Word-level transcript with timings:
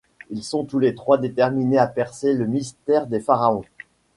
Ils 0.31 0.43
sont 0.43 0.65
tous 0.65 0.79
les 0.79 0.95
trois 0.95 1.19
déterminés 1.19 1.77
à 1.77 1.85
percer 1.85 2.33
le 2.33 2.47
mystère 2.47 3.05
des 3.05 3.19
pharaons. 3.19 3.61